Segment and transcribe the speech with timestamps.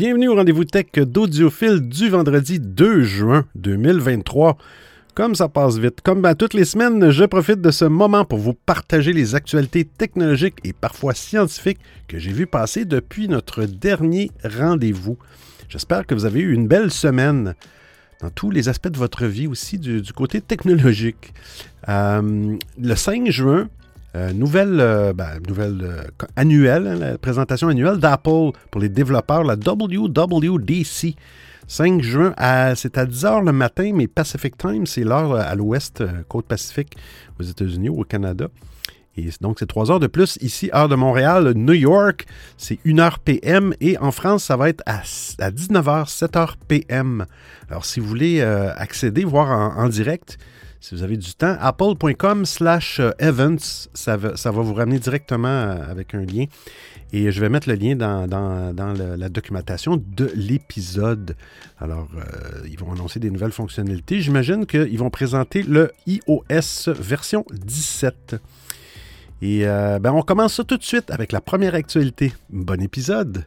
[0.00, 4.56] Bienvenue au rendez-vous tech d'Audiophile du vendredi 2 juin 2023.
[5.16, 8.38] Comme ça passe vite, comme à toutes les semaines, je profite de ce moment pour
[8.38, 14.30] vous partager les actualités technologiques et parfois scientifiques que j'ai vues passer depuis notre dernier
[14.44, 15.18] rendez-vous.
[15.68, 17.56] J'espère que vous avez eu une belle semaine
[18.22, 21.34] dans tous les aspects de votre vie aussi du, côté technologique.
[21.88, 23.68] Euh, le 5 juin,
[24.14, 26.02] euh, nouvelle, euh, ben, nouvelle euh,
[26.34, 31.14] annuelle, hein, la présentation annuelle d'Apple pour les développeurs, la WWDC.
[31.70, 32.32] 5 juin,
[32.76, 36.96] c'est à 10h le matin, mais Pacific Time, c'est l'heure à l'ouest, côte Pacifique,
[37.38, 38.48] aux États-Unis ou au Canada.
[39.18, 40.38] Et donc, c'est 3 heures de plus.
[40.40, 42.24] Ici, heure de Montréal, New York,
[42.56, 43.74] c'est 1h PM.
[43.82, 47.26] Et en France, ça va être à, 19h, 7h PM.
[47.68, 50.38] Alors, si vous voulez accéder, voir en direct,
[50.80, 55.90] si vous avez du temps, apple.com slash euh, events, ça va, vous ramener directement euh,
[55.90, 56.44] avec un lien.
[57.12, 61.36] Et je vais mettre le lien dans, la documentation de l'épisode.
[61.78, 64.20] Alors, euh, ils vont annoncer des nouvelles fonctionnalités.
[64.20, 68.36] J'imagine qu'ils vont présenter le iOS version 17.
[69.40, 72.34] Et ben, on commence ça tout de suite avec la première actualité.
[72.50, 73.46] Bon épisode!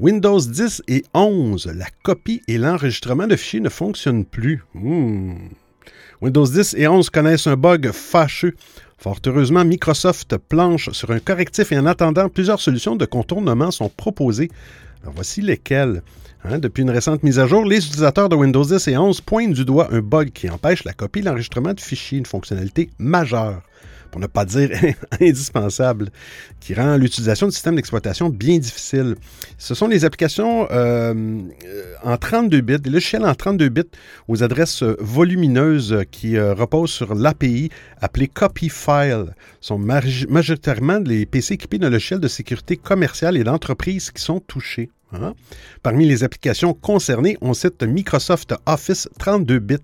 [0.00, 4.64] Windows 10 et 11, la copie et l'enregistrement de fichiers ne fonctionnent plus.
[4.74, 5.34] Hmm.
[6.20, 8.54] Windows 10 et 11 connaissent un bug fâcheux.
[8.98, 13.90] Fort heureusement, Microsoft planche sur un correctif et en attendant, plusieurs solutions de contournement sont
[13.90, 14.50] proposées.
[15.04, 16.02] Voici lesquelles.
[16.44, 19.52] Hein, depuis une récente mise à jour, les utilisateurs de Windows 10 et 11 pointent
[19.52, 23.62] du doigt un bug qui empêche la copie et l'enregistrement de fichiers, une fonctionnalité majeure
[24.12, 24.70] pour ne pas dire
[25.20, 26.10] indispensable,
[26.60, 29.16] qui rend l'utilisation du système d'exploitation bien difficile.
[29.58, 31.40] Ce sont les applications euh,
[32.04, 33.82] en 32 bits, des logiciels en 32 bits
[34.28, 37.70] aux adresses volumineuses qui euh, reposent sur l'API
[38.00, 39.34] appelée CopyFile.
[39.60, 44.40] Ce sont majoritairement les PC équipés d'un logiciel de sécurité commerciale et d'entreprise qui sont
[44.40, 44.90] touchés.
[45.12, 45.34] Hein?
[45.82, 49.78] Parmi les applications concernées, on cite Microsoft Office 32 bits.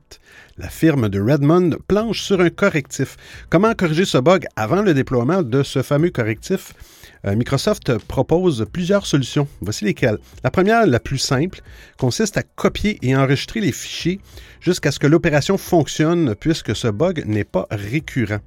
[0.56, 3.16] La firme de Redmond planche sur un correctif.
[3.50, 6.72] Comment corriger ce bug avant le déploiement de ce fameux correctif?
[7.26, 9.48] Euh, Microsoft propose plusieurs solutions.
[9.60, 10.18] Voici lesquelles.
[10.44, 11.60] La première, la plus simple,
[11.98, 14.20] consiste à copier et enregistrer les fichiers
[14.60, 18.40] jusqu'à ce que l'opération fonctionne puisque ce bug n'est pas récurrent.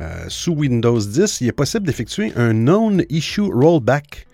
[0.00, 4.26] Euh, sous Windows 10, il est possible d'effectuer un non-issue rollback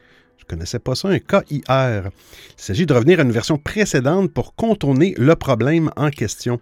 [0.51, 2.11] connaissais pas ça, un KIR.
[2.11, 2.11] Il
[2.57, 6.61] s'agit de revenir à une version précédente pour contourner le problème en question.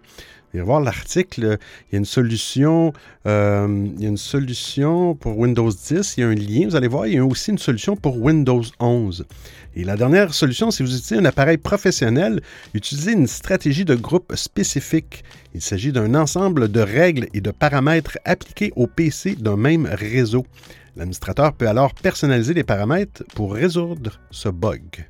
[0.53, 2.91] Vous voir l'article, il y a une solution,
[3.27, 6.75] euh, il y a une solution pour Windows 10, il y a un lien, vous
[6.75, 9.25] allez voir, il y a aussi une solution pour Windows 11.
[9.75, 12.41] Et la dernière solution, si vous utilisez un appareil professionnel,
[12.73, 15.23] utilisez une stratégie de groupe spécifique.
[15.53, 20.45] Il s'agit d'un ensemble de règles et de paramètres appliqués au PC d'un même réseau.
[20.99, 25.07] L'administrateur peut alors personnaliser les paramètres pour résoudre ce bug.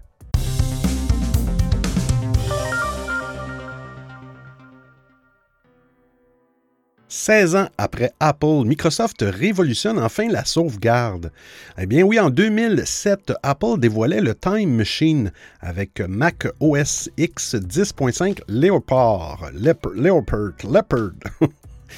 [7.07, 11.31] 16 ans après Apple, Microsoft révolutionne enfin la sauvegarde.
[11.79, 18.41] Eh bien oui, en 2007, Apple dévoilait le Time Machine avec Mac OS X 10.5
[18.47, 19.49] Leopard.
[19.53, 19.93] Leopard.
[19.95, 20.51] Leopard.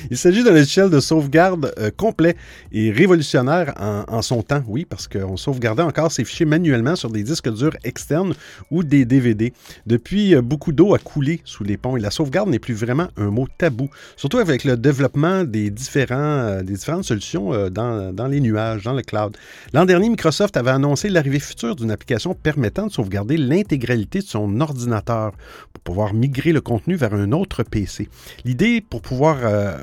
[0.10, 2.36] Il s'agit d'un logiciel de sauvegarde euh, complet
[2.72, 7.24] et révolutionnaire en, son temps, oui, parce qu'on sauvegardait encore ces fichiers manuellement sur des
[7.24, 8.34] disques durs externes
[8.70, 9.54] ou des DVD.
[9.86, 13.08] Depuis, euh, beaucoup d'eau a coulé sous les ponts et la sauvegarde n'est plus vraiment
[13.18, 18.28] un mot tabou, surtout avec le développement des, différents, euh, des différentes solutions dans, dans,
[18.28, 19.36] les nuages, dans le cloud.
[19.74, 24.60] L'an dernier, Microsoft avait annoncé l'arrivée future d'une application permettant de sauvegarder l'intégralité de son
[24.62, 25.34] ordinateur
[25.74, 28.10] pour pouvoir migrer le contenu vers un autre PC.
[28.46, 29.38] L'idée pour pouvoir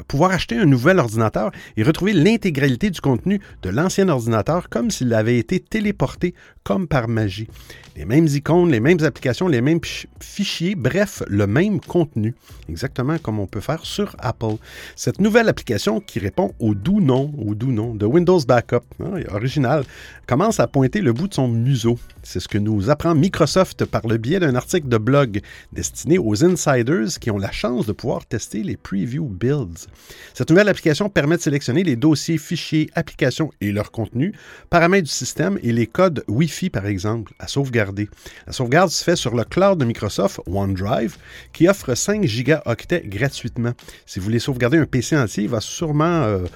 [0.07, 5.13] pouvoir acheter un nouvel ordinateur et retrouver l'intégralité du contenu de l'ancien ordinateur comme s'il
[5.15, 7.49] avait été téléporté comme par magie.
[7.97, 9.81] Les mêmes icônes, les mêmes applications, les mêmes
[10.21, 12.35] fichiers, bref, le même contenu,
[12.69, 14.55] exactement comme on peut faire sur Apple.
[14.95, 19.21] Cette nouvelle application qui répond au doux nom, au doux nom de Windows Backup, hein,
[19.31, 19.83] original,
[20.29, 21.99] commence à pointer le bout de son museau.
[22.23, 25.41] C'est ce que nous apprend Microsoft par le biais d'un article de blog
[25.73, 29.88] destiné aux insiders qui ont la chance de pouvoir tester les preview builds.
[30.35, 34.33] Cette nouvelle application permet de sélectionner les dossiers, fichiers, applications et leur contenu,
[34.71, 38.09] paramètres du système et les codes Wi-Fi par exemple, à sauvegarder.
[38.47, 41.17] La sauvegarde se fait sur le cloud de Microsoft, OneDrive,
[41.53, 43.73] qui offre 5 gigaoctets gratuitement.
[44.07, 46.23] Si vous voulez sauvegarder un PC entier, il va sûrement...
[46.23, 46.47] Euh,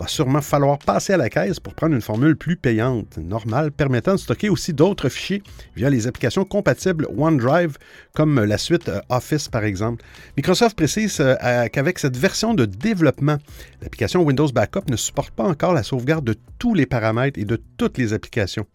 [0.00, 4.12] va sûrement falloir passer à la caisse pour prendre une formule plus payante, normale, permettant
[4.12, 5.42] de stocker aussi d'autres fichiers
[5.76, 7.76] via les applications compatibles OneDrive,
[8.14, 10.02] comme la suite euh, Office par exemple.
[10.36, 13.36] Microsoft précise euh, qu'avec cette version de développement,
[13.82, 17.60] l'application Windows Backup ne supporte pas encore la sauvegarde de tous les paramètres et de
[17.76, 18.66] toutes les applications.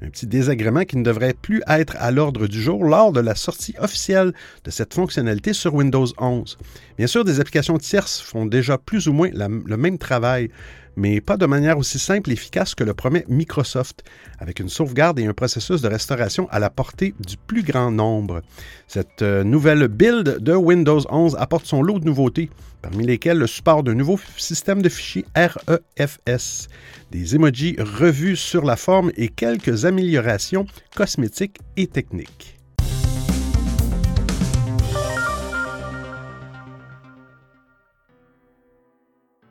[0.00, 3.34] Un petit désagrément qui ne devrait plus être à l'ordre du jour lors de la
[3.34, 4.32] sortie officielle
[4.64, 6.56] de cette fonctionnalité sur Windows 11.
[6.96, 10.50] Bien sûr, des applications tierces font déjà plus ou moins le même travail,
[10.98, 14.02] mais pas de manière aussi simple et efficace que le promet Microsoft,
[14.40, 18.42] avec une sauvegarde et un processus de restauration à la portée du plus grand nombre.
[18.88, 22.50] Cette euh, nouvelle build de Windows 11 apporte son lot de nouveautés,
[22.82, 26.66] parmi lesquelles le support d'un nouveau système de fichiers REFS,
[27.12, 30.66] des emojis revus sur la forme et quelques améliorations
[30.96, 32.57] cosmétiques et techniques.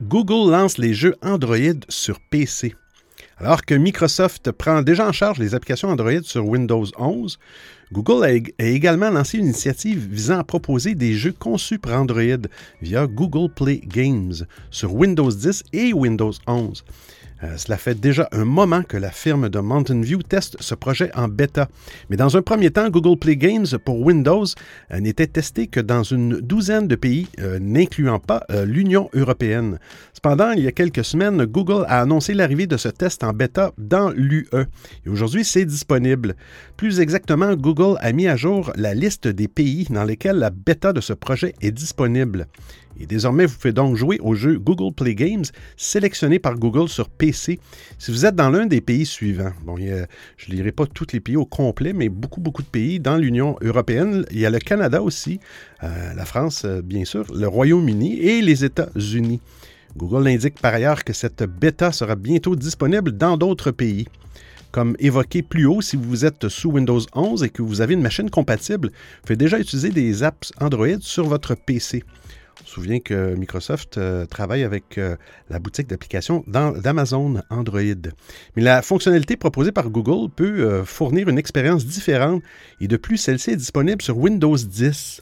[0.02, 1.58] Google lance les jeux Android
[1.90, 2.76] sur PC.
[3.38, 7.40] Alors que Microsoft prend déjà en charge les applications Android sur Windows 11,
[7.92, 12.22] Google a, également lancé une initiative visant à proposer des jeux conçus pour Android
[12.82, 14.34] via Google Play Games
[14.72, 16.84] sur Windows 10 et Windows 11.
[17.44, 21.12] Euh, cela fait déjà un moment que la firme de Mountain View teste ce projet
[21.16, 21.70] en bêta.
[22.10, 24.46] Mais dans un premier temps, Google Play Games pour Windows
[24.92, 29.80] euh, n'était testé que dans une douzaine de pays, euh, n'incluant pas l'Union européenne.
[30.14, 33.72] Cependant, il y a quelques semaines, Google a annoncé l'arrivée de ce test en bêta
[33.78, 34.48] dans l'UE.
[35.06, 36.36] Et aujourd'hui, c'est disponible.
[36.76, 40.94] Plus exactement, Google a mis à jour la liste des pays dans lesquels la bêta
[40.94, 42.48] de ce projet est disponible.
[43.00, 45.46] Et désormais, vous pouvez donc jouer au jeu Google Play Games
[45.76, 47.60] sélectionné par Google sur PC
[48.00, 49.52] si vous êtes dans l'un des pays suivants.
[49.78, 53.18] Je ne lirai pas tous les pays au complet, mais beaucoup, beaucoup de pays dans
[53.18, 54.26] l'Union européenne.
[54.32, 55.40] Il y a le Canada aussi,
[55.84, 59.40] euh, la France, euh, bien sûr, le Royaume-Uni et les États-Unis.
[59.96, 64.08] Google indique par ailleurs que cette bêta sera bientôt disponible dans d'autres pays.
[64.72, 68.02] Comme évoqué plus haut, si vous êtes sous Windows 11 et que vous avez une
[68.02, 72.04] machine compatible, vous pouvez déjà utiliser des apps Android sur votre PC.
[72.62, 75.16] On se souvient que Microsoft euh, travaille avec euh,
[75.50, 77.82] la boutique d'applications d'Amazon Android.
[78.56, 82.42] Mais la fonctionnalité proposée par Google peut euh, fournir une expérience différente
[82.82, 85.22] et de plus, celle-ci est disponible sur Windows 10.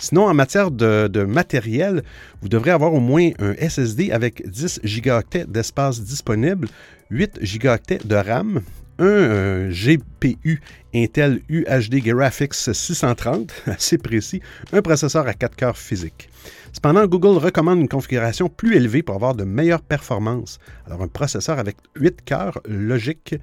[0.00, 2.02] Sinon, en matière de, matériel,
[2.40, 6.68] vous devrez avoir au moins un SSD avec 10 gigaoctets d'espace disponible,
[7.10, 8.62] 8 gigaoctets de RAM,
[8.98, 10.60] un GPU
[10.94, 14.40] Intel UHD Graphics 630, assez précis,
[14.72, 16.30] un processeur à 4 cœurs physiques.
[16.72, 20.58] Cependant, Google recommande une configuration plus élevée pour avoir de meilleures performances.
[20.86, 23.34] Alors, un processeur avec 8 cœurs logiques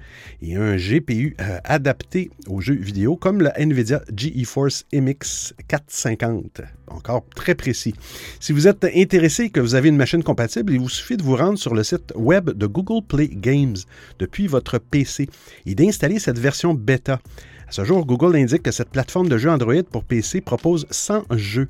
[0.42, 6.62] et un GPU euh, adapté aux jeux vidéo comme le NVIDIA GeForce MX 450.
[6.88, 7.94] Encore très précis.
[8.40, 11.22] Si vous êtes intéressé et que vous avez une machine compatible, il vous suffit de
[11.22, 13.76] vous rendre sur le site web de Google Play Games
[14.18, 15.28] depuis votre PC
[15.66, 17.20] et d'installer cette version bêta.
[17.68, 21.24] À ce jour, Google indique que cette plateforme de jeux Android pour PC propose 100
[21.32, 21.68] jeux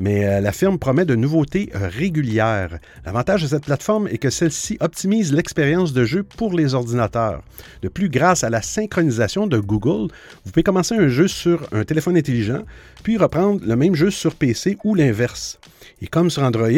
[0.00, 2.78] mais euh, la firme promet de nouveautés régulières.
[3.04, 7.42] L'avantage de cette plateforme est que celle-ci optimise l'expérience de jeu pour les ordinateurs.
[7.82, 10.10] De plus, grâce à la synchronisation de Google,
[10.44, 12.62] vous pouvez commencer un jeu sur un téléphone intelligent,
[13.02, 15.60] puis reprendre le même jeu sur PC ou l'inverse.
[16.02, 16.70] Et comme sur Android,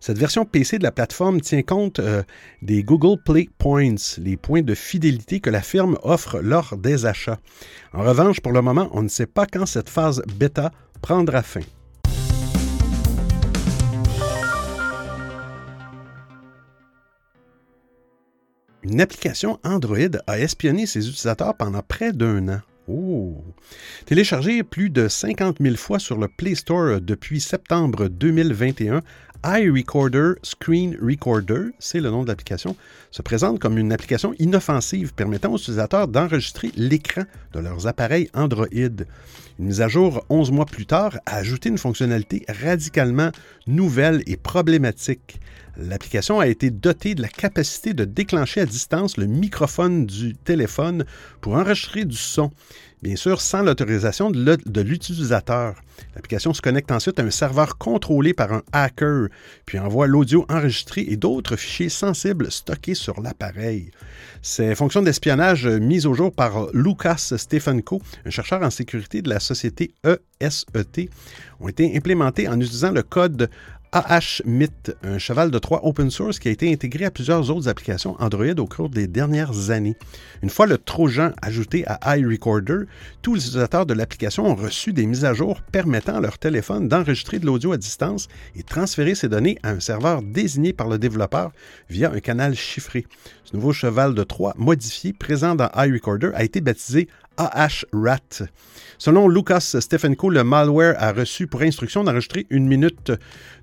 [0.00, 2.22] cette version PC de la plateforme tient compte euh,
[2.60, 7.38] des Google Play Points, les points de fidélité que la firme offre lors des achats.
[7.94, 11.60] En revanche, pour le moment, on ne sait pas quand cette phase bêta prendra fin.
[18.82, 22.60] Une application Android a espionné ses utilisateurs pendant près d'un an.
[22.90, 23.44] Oh!
[24.06, 29.02] Téléchargé plus de 50 000 fois sur le Play Store depuis septembre 2021,
[29.44, 32.76] iRecorder Screen Recorder, c'est le nom de l'application,
[33.10, 38.66] se présente comme une application inoffensive permettant aux utilisateurs d'enregistrer l'écran de leurs appareils Android.
[38.72, 43.32] Une mise à jour 11 mois plus tard a ajouté une fonctionnalité radicalement
[43.66, 45.40] nouvelle et problématique.
[45.78, 51.04] L'application a été dotée de la capacité de déclencher à distance le microphone du téléphone
[51.40, 52.50] pour enregistrer du son,
[53.00, 55.76] bien sûr sans l'autorisation de l'utilisateur.
[56.16, 59.28] L'application se connecte ensuite à un serveur contrôlé par un hacker,
[59.66, 63.92] puis envoie l'audio enregistré et d'autres fichiers sensibles stockés sur l'appareil.
[64.42, 69.38] Ces fonctions d'espionnage mises au jour par Lucas Stefanko, un chercheur en sécurité de la
[69.38, 69.92] société
[70.40, 71.10] ESET,
[71.60, 73.50] ont été implémentées en utilisant le code
[73.92, 78.16] AHMIT, un cheval de Troie open source qui a été intégré à plusieurs autres applications
[78.20, 79.96] Android au cours des dernières années.
[80.42, 82.80] Une fois le Trojan ajouté à iRecorder,
[83.22, 86.86] tous les utilisateurs de l'application ont reçu des mises à jour permettant à leur téléphone
[86.86, 90.98] d'enregistrer de l'audio à distance et transférer ces données à un serveur désigné par le
[90.98, 91.52] développeur
[91.88, 93.06] via un canal chiffré.
[93.50, 98.42] Ce nouveau cheval de Troie modifié présent dans iRecorder a été baptisé AHRAT.
[98.98, 103.10] Selon Lucas Stefenko, le malware a reçu pour instruction d'enregistrer une minute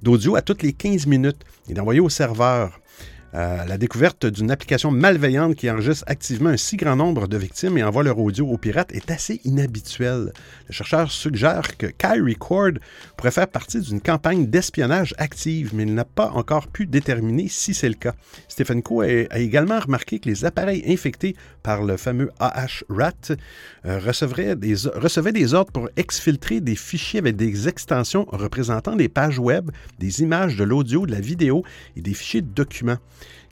[0.01, 2.79] d'audio à toutes les 15 minutes et d'envoyer au serveur.
[3.35, 7.77] Euh, la découverte d'une application malveillante qui enregistre activement un si grand nombre de victimes
[7.77, 10.31] et envoie leur audio aux pirates est assez inhabituelle.
[10.69, 12.79] Le chercheur suggère que KaiRecord
[13.17, 17.73] pourrait faire partie d'une campagne d'espionnage active, mais il n'a pas encore pu déterminer si
[17.73, 18.13] c'est le cas.
[18.47, 23.35] Stephen Coe a, également remarqué que les appareils infectés par le fameux AHRAT
[23.85, 24.55] euh, recevaient
[25.33, 30.55] des ordres pour exfiltrer des fichiers avec des extensions représentant des pages web, des images,
[30.55, 31.65] de l'audio, de la vidéo
[31.97, 32.97] et des fichiers de documents.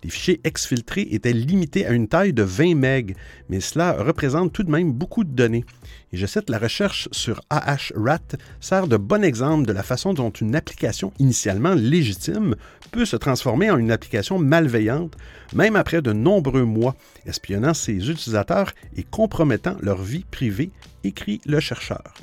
[0.03, 3.11] Les fichiers exfiltrés étaient limités à une taille de 20 MB,
[3.49, 5.63] mais cela représente tout de même beaucoup de données.
[6.11, 10.29] Et je cite, la recherche sur AHRAT sert de bon exemple de la façon dont
[10.29, 12.55] une application initialement légitime
[12.91, 15.15] peut se transformer en une application malveillante,
[15.53, 16.95] même après de nombreux mois,
[17.25, 20.71] espionnant ses utilisateurs et compromettant leur vie privée,
[21.03, 22.13] écrit le chercheur.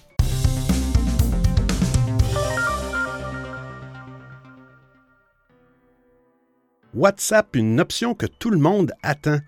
[6.95, 9.39] WhatsApp, une option que tout le monde attend.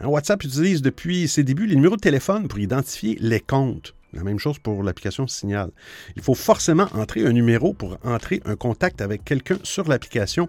[0.00, 3.94] Hein, WhatsApp utilise depuis ses débuts les numéros de téléphone pour identifier les comptes.
[4.12, 5.70] La même chose pour l'application Signal.
[6.14, 10.48] Il faut forcément entrer un numéro pour entrer un contact avec quelqu'un sur l'application.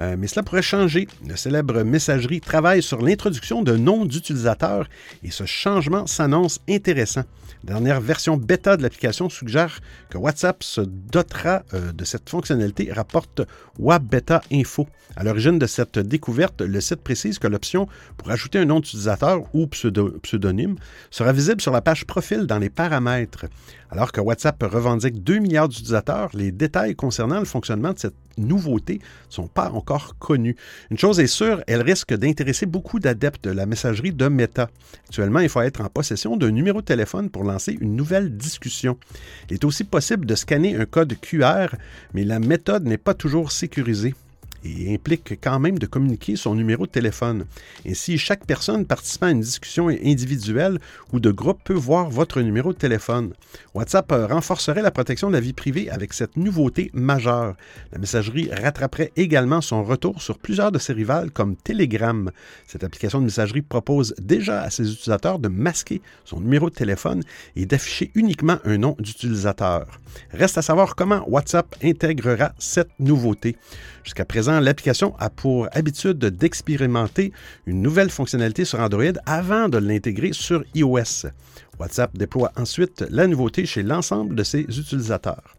[0.00, 1.06] Euh, mais cela pourrait changer.
[1.26, 4.88] Le célèbre messagerie travaille sur l'introduction de noms d'utilisateurs
[5.22, 7.24] et ce changement s'annonce intéressant.
[7.64, 12.92] La dernière version bêta de l'application suggère que WhatsApp se dotera euh, de cette fonctionnalité,
[12.92, 13.42] rapporte
[13.78, 14.86] WebBeta Info.
[15.16, 17.86] À l'origine de cette découverte, le site précise que l'option
[18.16, 20.76] pour ajouter un nom d'utilisateur ou pseudonyme
[21.10, 23.46] sera visible sur la page profil dans les paramètres.
[23.94, 28.94] Alors que WhatsApp revendique 2 milliards d'utilisateurs, les détails concernant le fonctionnement de cette nouveauté
[28.94, 30.56] ne sont pas encore connus.
[30.90, 34.68] Une chose est sûre, elle risque d'intéresser beaucoup d'adeptes de la messagerie de Meta.
[35.06, 38.98] Actuellement, il faut être en possession d'un numéro de téléphone pour lancer une nouvelle discussion.
[39.48, 41.76] Il est aussi possible de scanner un code QR,
[42.14, 44.12] mais la méthode n'est pas toujours sécurisée
[44.64, 47.44] et implique quand même de communiquer son numéro de téléphone.
[47.86, 50.78] Ainsi, chaque personne participant à une discussion individuelle
[51.12, 53.34] ou de groupe peut voir votre numéro de téléphone.
[53.74, 57.56] WhatsApp renforcerait la protection de la vie privée avec cette nouveauté majeure.
[57.92, 62.30] La messagerie rattraperait également son retour sur plusieurs de ses rivales comme Telegram.
[62.66, 67.22] Cette application de messagerie propose déjà à ses utilisateurs de masquer son numéro de téléphone
[67.56, 70.00] et d'afficher uniquement un nom d'utilisateur.
[70.32, 73.56] Reste à savoir comment WhatsApp intégrera cette nouveauté.
[74.04, 77.32] Jusqu'à présent, l'application a pour habitude d'expérimenter
[77.66, 81.26] une nouvelle fonctionnalité sur Android avant de l'intégrer sur iOS.
[81.78, 85.56] WhatsApp déploie ensuite la nouveauté chez l'ensemble de ses utilisateurs.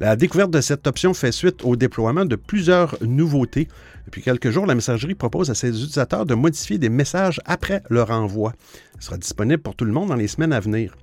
[0.00, 3.68] La découverte de cette option fait suite au déploiement de plusieurs nouveautés.
[4.04, 8.10] Depuis quelques jours, la messagerie propose à ses utilisateurs de modifier des messages après leur
[8.10, 8.52] envoi.
[8.96, 10.96] Elle sera disponible pour tout le monde dans les semaines à venir.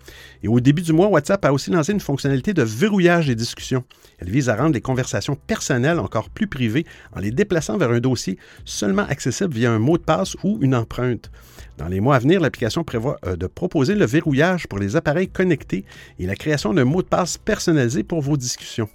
[0.44, 3.84] Et au début du mois, WhatsApp a aussi lancé une fonctionnalité de verrouillage des discussions.
[4.20, 8.00] Elle vise à rendre les conversations personnelles encore plus privées en les déplaçant vers un
[8.00, 11.32] dossier seulement accessible via un mot de passe ou une empreinte.
[11.80, 15.30] Dans les mois à venir, l'application prévoit euh, de proposer le verrouillage pour les appareils
[15.30, 15.86] connectés
[16.20, 18.90] et la création d'un mot de passe personnalisé pour vos discussions.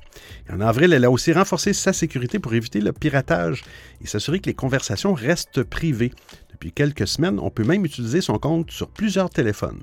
[0.53, 3.65] en avril, elle a aussi renforcé sa sécurité pour éviter le piratage
[4.03, 6.13] et s'assurer que les conversations restent privées.
[6.53, 9.81] Depuis quelques semaines, on peut même utiliser son compte sur plusieurs téléphones.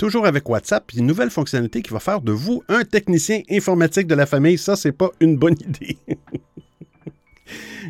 [0.00, 4.14] Toujours avec WhatsApp, une nouvelle fonctionnalité qui va faire de vous un technicien informatique de
[4.14, 4.56] la famille.
[4.56, 5.98] Ça, c'est pas une bonne idée.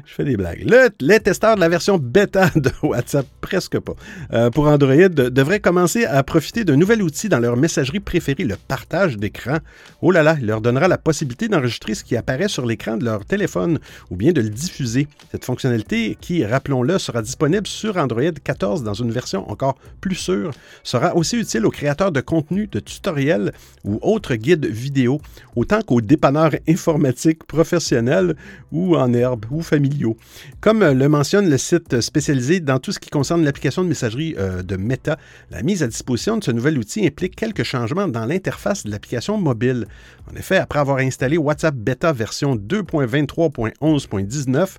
[0.06, 0.62] Je fais des blagues.
[0.64, 3.94] Le, les testeurs de la version bêta de WhatsApp, presque pas,
[4.32, 8.56] euh, pour Android, devraient commencer à profiter d'un nouvel outil dans leur messagerie préférée, le
[8.56, 9.58] partage d'écran.
[10.02, 13.04] Oh là là, il leur donnera la possibilité d'enregistrer ce qui apparaît sur l'écran de
[13.04, 13.78] leur téléphone
[14.10, 15.08] ou bien de le diffuser.
[15.30, 20.52] Cette fonctionnalité, qui, rappelons-le, sera disponible sur Android 14 dans une version encore plus sûre,
[20.82, 23.52] sera aussi utile aux créateurs de contenu, de tutoriels
[23.84, 25.20] ou autres guides vidéo,
[25.56, 28.36] autant qu'aux dépanneurs informatiques professionnels
[28.72, 30.16] ou en herbe ou familiaux.
[30.60, 34.62] Comme le mentionne le site spécialisé dans tout ce qui concerne l'application de messagerie euh,
[34.62, 35.18] de Meta,
[35.50, 39.38] la mise à disposition de ce nouvel outil implique quelques changements dans l'interface de l'application
[39.38, 39.86] mobile.
[40.30, 44.76] En effet, après avoir installé WhatsApp Beta version 2.23.11.19,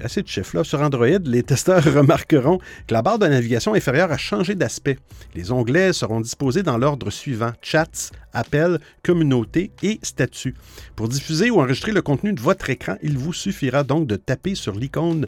[0.00, 0.64] Il de chiffres là.
[0.64, 4.98] Sur Android, les testeurs remarqueront que la barre de navigation inférieure a changé d'aspect.
[5.34, 10.54] Les onglets seront disposés dans l'ordre suivant chats, appels, communauté et statuts.
[10.94, 14.54] Pour diffuser ou enregistrer le contenu de votre écran, il vous suffira donc de taper
[14.54, 15.26] sur l'icône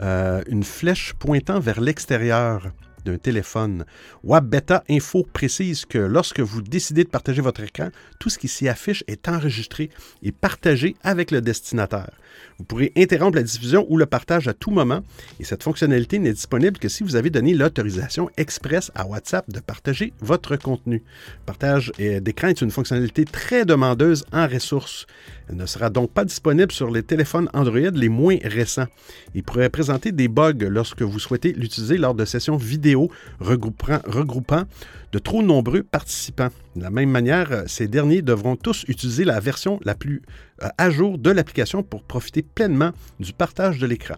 [0.00, 2.72] euh, une flèche pointant vers l'extérieur
[3.04, 3.84] d'un téléphone.
[4.24, 7.88] WebBeta Info précise que lorsque vous décidez de partager votre écran,
[8.18, 9.90] tout ce qui s'y affiche est enregistré
[10.22, 12.10] et partagé avec le destinataire.
[12.58, 15.02] Vous pourrez interrompre la diffusion ou le partage à tout moment
[15.40, 19.60] et cette fonctionnalité n'est disponible que si vous avez donné l'autorisation express à WhatsApp de
[19.60, 21.02] partager votre contenu.
[21.46, 25.06] Partage d'écran est une fonctionnalité très demandeuse en ressources.
[25.48, 28.86] Elle ne sera donc pas disponible sur les téléphones Android les moins récents.
[29.34, 34.64] Il pourrait présenter des bugs lorsque vous souhaitez l'utiliser lors de sessions vidéo regroupant, regroupant
[35.12, 36.50] de trop nombreux participants.
[36.76, 40.22] De la même manière, ces derniers devront tous utiliser la version la plus
[40.62, 44.16] euh, à jour de l'application pour profiter pleinement du partage de l'écran.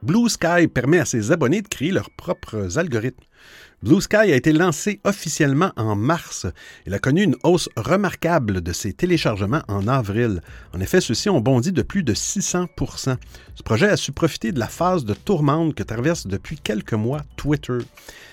[0.00, 3.24] Blue Sky permet à ses abonnés de créer leurs propres algorithmes.
[3.80, 6.46] Blue Sky a été lancé officiellement en mars.
[6.84, 10.40] Il a connu une hausse remarquable de ses téléchargements en avril.
[10.74, 13.16] En effet, ceux-ci ont bondi de plus de 600%
[13.54, 17.22] Ce projet a su profiter de la phase de tourmente que traverse depuis quelques mois
[17.36, 17.78] Twitter.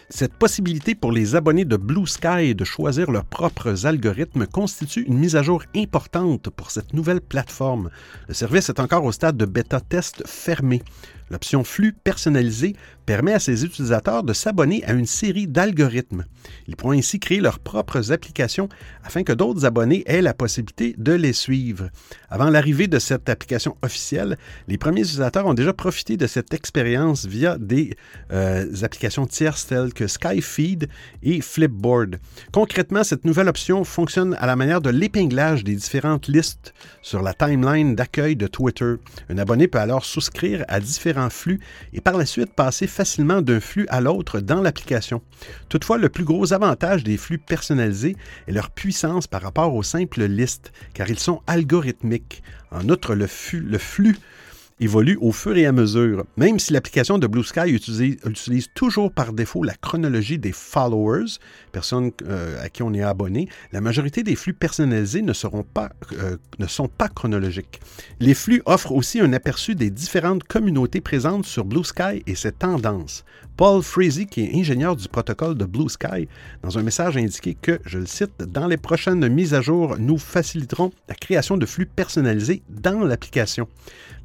[0.09, 5.17] Cette possibilité pour les abonnés de Blue Sky de choisir leurs propres algorithmes constitue une
[5.17, 7.89] mise à jour importante pour cette nouvelle plateforme.
[8.27, 10.83] Le service est encore au stade de bêta test fermé.
[11.31, 12.75] L'option flux personnalisé
[13.07, 16.25] permet à ses utilisateurs de s'abonner à une série d'algorithmes.
[16.67, 18.69] Ils pourront ainsi créer leurs propres applications
[19.03, 21.89] afin que d'autres abonnés aient la possibilité de les suivre.
[22.29, 27.25] Avant l'arrivée de cette application officielle, les premiers utilisateurs ont déjà profité de cette expérience
[27.25, 27.95] via des
[28.31, 30.89] euh, applications tierces telles Skyfeed
[31.23, 32.19] et Flipboard.
[32.51, 37.33] Concrètement, cette nouvelle option fonctionne à la manière de l'épinglage des différentes listes sur la
[37.33, 38.95] timeline d'accueil de Twitter.
[39.29, 41.59] Un abonné peut alors souscrire à différents flux
[41.93, 45.21] et par la suite passer facilement d'un flux à l'autre dans l'application.
[45.69, 48.15] Toutefois, le plus gros avantage des flux personnalisés
[48.47, 52.43] est leur puissance par rapport aux simples listes, car ils sont algorithmiques.
[52.71, 54.17] En outre, le flux
[54.79, 56.25] évolue au fur et à mesure.
[56.35, 61.37] Même si l'application de Blue Sky utilise, toujours par défaut la chronologie des followers,
[61.71, 65.91] personnes euh, à qui on est abonné, la majorité des flux personnalisés ne, seront pas,
[66.13, 67.79] euh, ne sont pas chronologiques.
[68.19, 72.51] Les flux offrent aussi un aperçu des différentes communautés présentes sur Blue Sky et ses
[72.51, 73.23] tendances.
[73.55, 76.27] Paul Frazee, qui est ingénieur du protocole de Blue Sky,
[76.61, 80.17] dans un message indiqué que, je le cite, dans les prochaines mises à jour, nous
[80.17, 83.69] faciliterons la création de flux personnalisés dans l'application.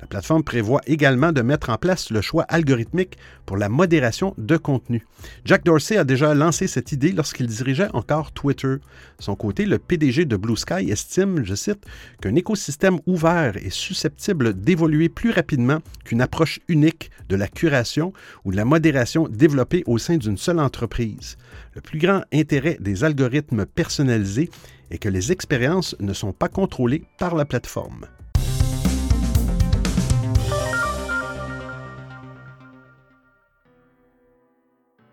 [0.00, 4.56] La plateforme prévoit également de mettre en place le choix algorithmique pour la modération de
[4.56, 5.06] contenu.
[5.44, 8.76] Jack Dorsey a déjà lancé cette idée lorsqu'il dirigeait encore Twitter.
[9.18, 11.84] Son côté, le PDG de Blue Sky estime, je cite,
[12.20, 18.12] qu'un écosystème ouvert est susceptible d'évoluer plus rapidement qu'une approche unique de la curation
[18.44, 21.36] ou de la modération développée au sein d'une seule entreprise.
[21.74, 24.50] Le plus grand intérêt des algorithmes personnalisés
[24.90, 28.06] est que les expériences ne sont pas contrôlées par la plateforme.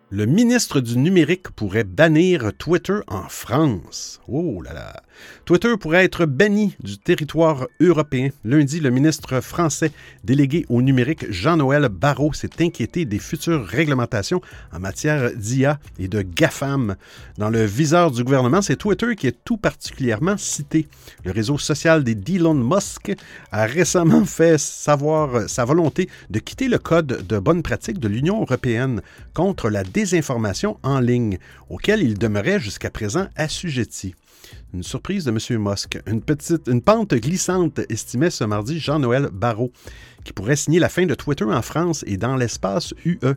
[0.09, 4.21] Le ministre du numérique pourrait bannir Twitter en France.
[4.29, 5.03] Oh là là.
[5.43, 8.29] Twitter pourrait être banni du territoire européen.
[8.45, 9.91] Lundi, le ministre français
[10.23, 14.39] délégué au numérique Jean-Noël Barrot s'est inquiété des futures réglementations
[14.71, 16.95] en matière d'IA et de GAFAM.
[17.37, 20.87] Dans le viseur du gouvernement, c'est Twitter qui est tout particulièrement cité.
[21.25, 23.13] Le réseau social des d'Elon Musk
[23.51, 28.41] a récemment fait savoir sa volonté de quitter le code de bonne pratique de l'Union
[28.41, 29.01] européenne
[29.33, 34.13] contre la désinformation en ligne, auquel il demeurait jusqu'à présent assujetti.
[34.71, 35.59] Une surprise de M.
[35.59, 35.99] Musk.
[36.05, 39.71] Une petite, une pente glissante, estimait ce mardi Jean-Noël Barrot,
[40.23, 43.33] qui pourrait signer la fin de Twitter en France et dans l'espace UE,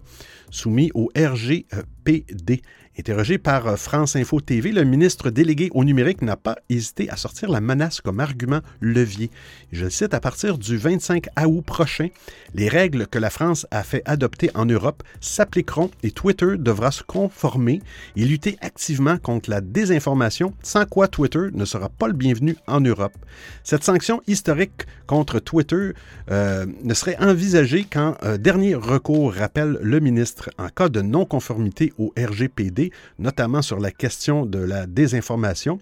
[0.51, 2.61] soumis au RGPD.
[3.01, 7.17] Interrogé par euh, France Info TV, le ministre délégué au numérique n'a pas hésité à
[7.17, 9.31] sortir la menace comme argument levier.
[9.73, 12.09] Je le cite, à partir du 25 août prochain,
[12.55, 17.03] les règles que la France a fait adopter en Europe s'appliqueront et Twitter devra se
[17.03, 17.81] conformer
[18.17, 22.83] et lutter activement contre la désinformation, sans quoi Twitter ne sera pas le bienvenu en
[22.83, 23.17] Europe.
[23.65, 25.93] Cette sanction historique contre Twitter
[26.31, 31.95] euh, ne serait envisagée qu'en euh, dernier recours, rappelle le ministre, en cas de non-conformité
[31.97, 35.79] au RGPD notamment sur la question de la désinformation.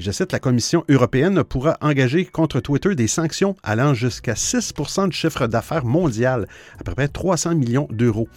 [0.00, 4.72] Je cite, la Commission européenne pourra engager contre Twitter des sanctions allant jusqu'à 6
[5.08, 6.48] du chiffre d'affaires mondial,
[6.80, 8.28] à peu près 300 millions d'euros.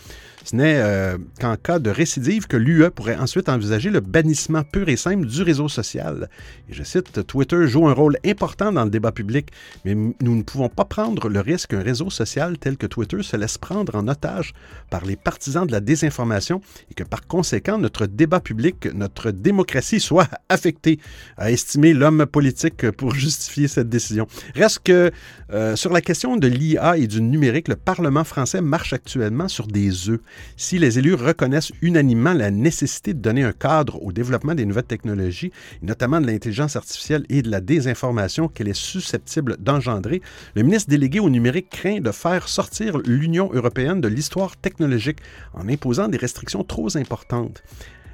[0.48, 4.88] Ce n'est euh, qu'en cas de récidive que l'UE pourrait ensuite envisager le bannissement pur
[4.88, 6.30] et simple du réseau social.
[6.70, 9.50] Je cite, Twitter joue un rôle important dans le débat public,
[9.84, 13.36] mais nous ne pouvons pas prendre le risque qu'un réseau social tel que Twitter se
[13.36, 14.54] laisse prendre en otage
[14.90, 20.00] par les partisans de la désinformation et que par conséquent notre débat public, notre démocratie
[20.00, 21.00] soit affectée,
[21.48, 24.28] a estimé l'homme politique pour justifier cette décision.
[24.54, 25.12] Reste que
[25.54, 29.68] euh, sur la question de l'IA et du numérique, le Parlement français marche actuellement sur
[29.68, 30.20] des œufs.
[30.58, 34.84] Si les élus reconnaissent unanimement la nécessité de donner un cadre au développement des nouvelles
[34.84, 40.22] technologies, notamment de l'intelligence artificielle et de la désinformation qu'elle est susceptible d'engendrer,
[40.56, 45.20] le ministre délégué au numérique craint de faire sortir l'Union européenne de l'histoire technologique
[45.54, 47.64] en imposant des restrictions trop importantes.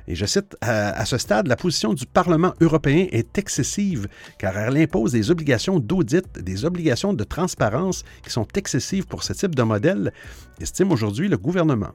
[0.08, 4.78] Et je cite, à, ce stade, la position du Parlement européen est excessive car elle
[4.78, 9.64] impose des obligations d'audit, des obligations de transparence qui sont excessives pour ce type de
[9.64, 10.12] modèle,
[10.60, 11.92] estime aujourd'hui le gouvernement.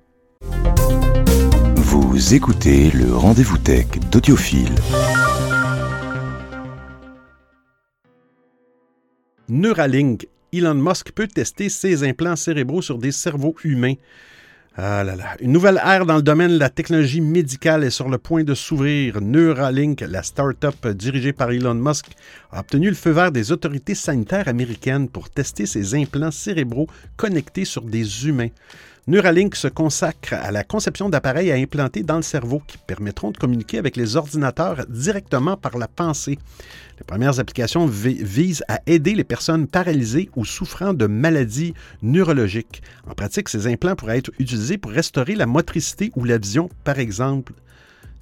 [1.77, 4.75] Vous écoutez le rendez-vous tech d'Audiophile.
[9.49, 10.29] Neuralink.
[10.53, 13.95] Elon Musk peut tester ses implants cérébraux sur des cerveaux humains.
[14.81, 15.03] Ah.
[15.41, 18.55] Une nouvelle ère dans le domaine de la technologie médicale est sur le point de
[18.55, 19.21] s'ouvrir.
[19.21, 22.07] Neuralink, la start-up dirigée par Elon Musk,
[22.53, 26.87] a obtenu le feu vert des autorités sanitaires américaines pour tester ses implants cérébraux
[27.17, 28.51] connectés sur des humains.
[29.09, 33.39] Neuralink se consacre à la conception d'appareils à implanter dans le cerveau qui permettront de
[33.39, 36.39] communiquer avec les ordinateurs directement par la pensée.
[36.99, 42.83] Les premières applications visent à aider les personnes paralysées ou souffrant de maladies neurologiques.
[43.09, 46.99] En pratique, ces implants pourraient être utilisés pour restaurer la motricité ou la vision, par
[46.99, 47.55] exemple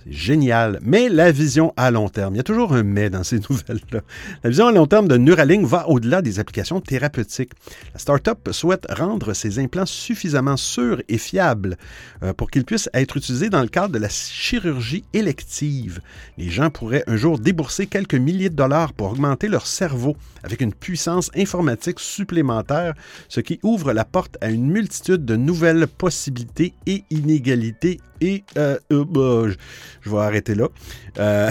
[0.09, 0.79] génial.
[0.83, 4.01] Mais la vision à long terme, il y a toujours un mais dans ces nouvelles-là.
[4.43, 7.53] La vision à long terme de Neuralink va au-delà des applications thérapeutiques.
[7.93, 11.77] La start-up souhaite rendre ses implants suffisamment sûrs et fiables
[12.23, 16.01] euh, pour qu'ils puissent être utilisés dans le cadre de la chirurgie élective.
[16.39, 20.61] Les gens pourraient un jour débourser quelques milliers de dollars pour augmenter leur cerveau avec
[20.61, 22.95] une puissance informatique supplémentaire,
[23.29, 28.79] ce qui ouvre la porte à une multitude de nouvelles possibilités et inégalités et euh,
[28.93, 29.53] euh, bah,
[30.01, 30.69] je, vais arrêter là.
[31.19, 31.51] Euh,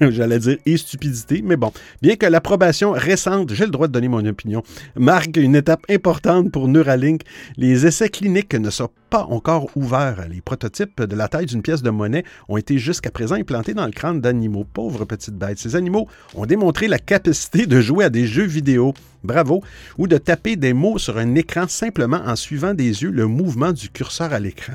[0.00, 1.72] j'allais dire et stupidité, mais bon.
[2.02, 4.62] Bien que l'approbation récente, j'ai le droit de donner mon opinion,
[4.96, 7.22] marque une étape importante pour Neuralink,
[7.56, 10.26] les essais cliniques ne sont pas encore ouverts.
[10.30, 13.86] Les prototypes de la taille d'une pièce de monnaie ont été jusqu'à présent implantés dans
[13.86, 14.64] le crâne d'animaux.
[14.64, 15.58] Pauvres petites bêtes.
[15.58, 19.62] Ces animaux ont démontré la capacité de jouer à des jeux vidéo, bravo,
[19.98, 23.72] ou de taper des mots sur un écran simplement en suivant des yeux le mouvement
[23.72, 24.74] du curseur à l'écran.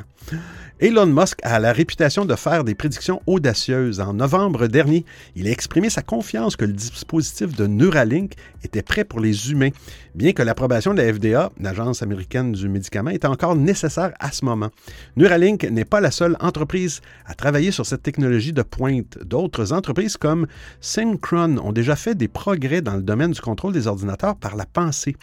[0.81, 4.01] Elon Musk a la réputation de faire des prédictions audacieuses.
[4.01, 5.05] En novembre dernier,
[5.37, 9.69] il a exprimé sa confiance que le dispositif de Neuralink était prêt pour les humains,
[10.15, 14.43] bien que l'approbation de la FDA, l'Agence américaine du médicament, était encore nécessaire à ce
[14.43, 14.69] moment.
[15.15, 19.17] Neuralink n'est pas la seule entreprise à travailler sur cette technologie de pointe.
[19.23, 20.45] D'autres entreprises comme
[20.81, 24.65] Synchron ont déjà fait des progrès dans le domaine du contrôle des ordinateurs par la
[24.65, 25.15] pensée.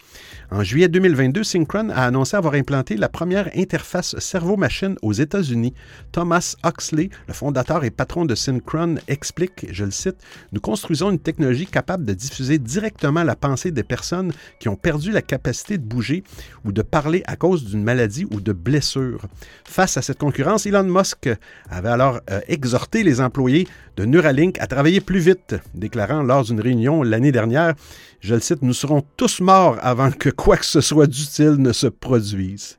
[0.51, 5.73] En juillet 2022, Synchron a annoncé avoir implanté la première interface cerveau-machine aux États-Unis unis
[6.11, 10.17] Thomas Huxley, le fondateur et patron de Synchron, explique, je le cite,
[10.51, 15.11] Nous construisons une technologie capable de diffuser directement la pensée des personnes qui ont perdu
[15.11, 16.23] la capacité de bouger
[16.65, 19.25] ou de parler à cause d'une maladie ou de blessure.
[19.63, 21.29] Face à cette concurrence, Elon Musk
[21.69, 26.61] avait alors euh, exhorté les employés de Neuralink à travailler plus vite, déclarant lors d'une
[26.61, 27.73] réunion l'année dernière,
[28.19, 31.73] je le cite, Nous serons tous morts avant que quoi que ce soit d'utile ne
[31.73, 32.77] se produise.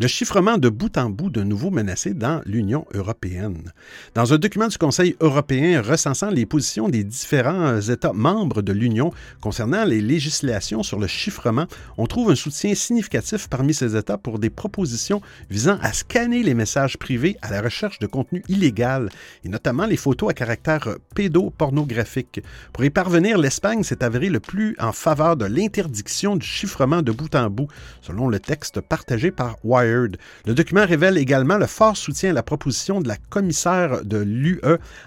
[0.00, 3.70] Le chiffrement de bout en bout de nouveau menacé dans l'Union européenne.
[4.16, 9.12] Dans un document du Conseil européen recensant les positions des différents États membres de l'Union
[9.40, 14.40] concernant les législations sur le chiffrement, on trouve un soutien significatif parmi ces États pour
[14.40, 19.10] des propositions visant à scanner les messages privés à la recherche de contenu illégal,
[19.44, 22.40] et notamment les photos à caractère pédopornographique.
[22.72, 27.12] Pour y parvenir, l'Espagne s'est avérée le plus en faveur de l'interdiction du chiffrement de
[27.12, 27.68] bout en bout,
[28.02, 32.42] selon le texte partagé par Wired le document révèle également le fort soutien à la
[32.42, 34.60] proposition de la commissaire de l'UE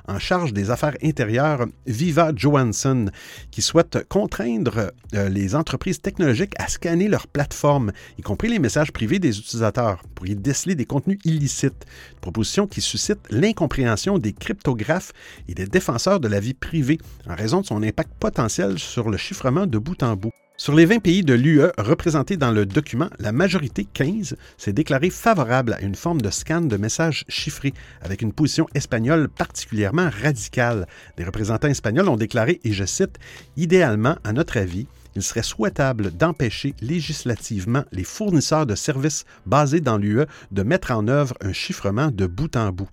[0.07, 3.09] en charge des affaires intérieures, Viva Johansson,
[3.51, 8.91] qui souhaite contraindre euh, les entreprises technologiques à scanner leurs plateformes, y compris les messages
[8.91, 11.85] privés des utilisateurs, pour y déceler des contenus illicites.
[12.21, 15.13] Proposition qui suscite l'incompréhension des cryptographes
[15.47, 19.17] et des défenseurs de la vie privée en raison de son impact potentiel sur le
[19.17, 20.31] chiffrement de bout en bout.
[20.59, 25.11] Sur les 20 pays de l'UE représentés dans le document, la majorité, 15, s'est déclarée
[25.11, 30.87] favorable à une forme de scan de messages chiffrés, avec une position espagnole particulièrement radicale.
[31.15, 33.19] Des représentants espagnols ont déclaré, et je cite,
[33.55, 39.97] Idéalement, à notre avis, il serait souhaitable d'empêcher législativement les fournisseurs de services basés dans
[39.97, 42.87] l'UE de mettre en œuvre un chiffrement de bout en bout.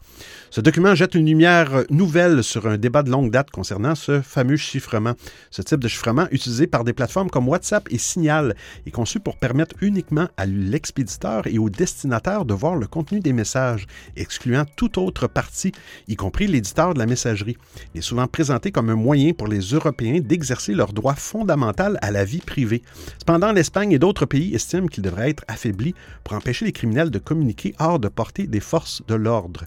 [0.50, 4.56] Ce document jette une lumière nouvelle sur un débat de longue date concernant ce fameux
[4.56, 5.12] chiffrement.
[5.50, 8.56] Ce type de chiffrement, utilisé par des plateformes comme WhatsApp et Signal,
[8.86, 13.34] est conçu pour permettre uniquement à l'expéditeur et au destinataire de voir le contenu des
[13.34, 15.72] messages, excluant toute autre partie,
[16.08, 17.58] y compris l'éditeur de la messagerie.
[17.94, 22.13] Il est souvent présenté comme un moyen pour les Européens d'exercer leur droit fondamental à
[22.14, 22.82] la vie privée.
[23.18, 27.18] Cependant, l'Espagne et d'autres pays estiment qu'il devrait être affaibli pour empêcher les criminels de
[27.18, 29.64] communiquer hors de portée des forces de l'ordre.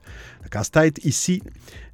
[0.48, 1.44] Le casse-tête ici,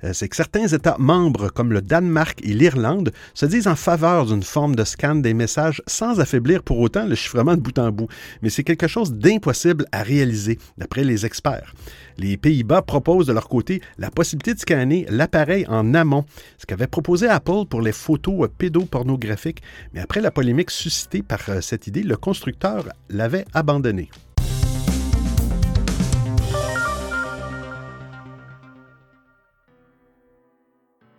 [0.04, 4.28] euh, c'est que certains États membres, comme le Danemark et l'Irlande, se disent en faveur
[4.28, 7.92] d'une forme de scan des messages sans affaiblir pour autant le chiffrement de bout en
[7.92, 8.08] bout.
[8.44, 11.74] Mais c'est quelque chose d'impossible à réaliser, d'après les experts.
[12.20, 16.26] Les Pays-Bas proposent de leur côté la possibilité de scanner l'appareil en amont,
[16.60, 19.64] ce qu'avait proposé Apple pour les photos pédopornographiques.
[19.94, 24.10] Mais après la polémique suscitée par euh, cette idée, le constructeur l'avait abandonné.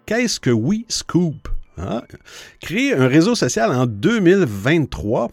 [0.05, 1.49] Qu'est-ce que WeScoop?
[1.79, 2.03] Hein?
[2.61, 5.31] Créer un réseau social en 2023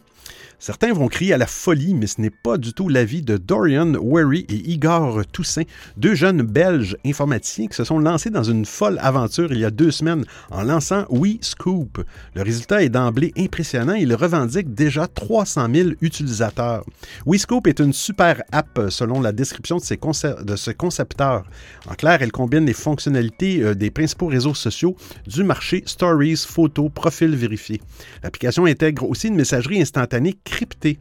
[0.62, 3.93] Certains vont crier à la folie, mais ce n'est pas du tout l'avis de Dorian
[3.95, 5.63] Wary et Igor Toussaint,
[5.97, 9.71] deux jeunes Belges informaticiens qui se sont lancés dans une folle aventure il y a
[9.71, 12.06] deux semaines en lançant WeScoop.
[12.36, 13.95] Le résultat est d'emblée impressionnant.
[13.95, 16.86] Il revendique déjà 300 000 utilisateurs.
[17.26, 21.43] WeScoop est une super app selon la description de, de ce concepteur.
[21.89, 24.95] En clair, elle combine les fonctionnalités euh, des principaux réseaux sociaux
[25.26, 27.82] du marché Stories, photos, profils vérifiés.
[28.21, 30.98] L'application intègre aussi une messagerie instantanée crypté.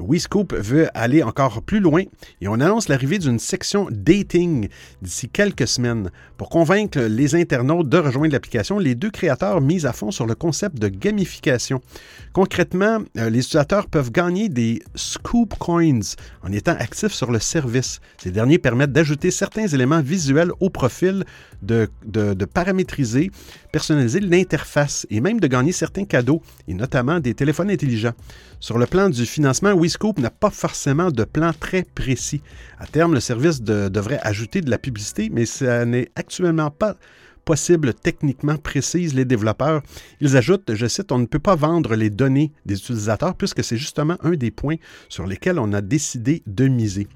[0.00, 2.02] WeScoop veut aller encore plus loin
[2.40, 4.68] et on annonce l'arrivée d'une section dating
[5.02, 6.10] d'ici quelques semaines.
[6.36, 10.34] Pour convaincre les internautes de rejoindre l'application, les deux créateurs misent à fond sur le
[10.34, 11.80] concept de gamification.
[12.32, 16.00] Concrètement, euh, les utilisateurs peuvent gagner des Scoop Coins
[16.42, 18.00] en étant actifs sur le service.
[18.18, 21.24] Ces derniers permettent d'ajouter certains éléments visuels au profil,
[21.62, 23.30] de, de paramétriser,
[23.72, 28.14] personnaliser l'interface et même de gagner certains cadeaux, et notamment des téléphones intelligents.
[28.60, 29.72] Sur le plan du financement,
[30.18, 32.42] n'a pas forcément de plan très précis.
[32.78, 36.96] À terme, le service devrait ajouter de la publicité, mais ça n'est actuellement pas
[37.44, 39.82] possible techniquement, précisent les développeurs.
[40.20, 43.78] Ils ajoutent, je cite, on ne peut pas vendre les données des utilisateurs puisque c'est
[43.78, 44.76] justement un des points
[45.08, 47.08] sur lesquels on a décidé de miser.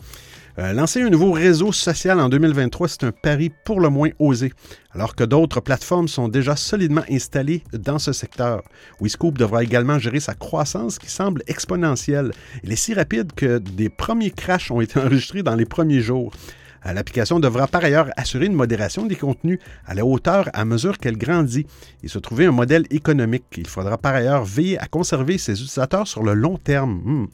[0.58, 4.52] Euh, lancer un nouveau réseau social en 2023, c'est un pari pour le moins osé,
[4.90, 8.62] alors que d'autres plateformes sont déjà solidement installées dans ce secteur.
[9.00, 12.32] WeScoop devra également gérer sa croissance qui semble exponentielle.
[12.62, 16.32] Elle est si rapide que des premiers crashs ont été enregistrés dans les premiers jours.
[16.84, 21.16] L'application devra par ailleurs assurer une modération des contenus à la hauteur à mesure qu'elle
[21.16, 21.66] grandit
[22.02, 23.44] et se trouver un modèle économique.
[23.56, 27.00] Il faudra par ailleurs veiller à conserver ses utilisateurs sur le long terme.
[27.04, 27.26] Hmm.